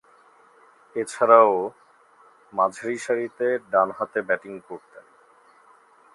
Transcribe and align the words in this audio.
এছাড়াও, 0.95 1.53
মাঝারিসারিতে 2.53 3.47
ডানহাতে 3.71 4.19
ব্যাটিং 4.21 4.53
করতেন। 4.69 5.05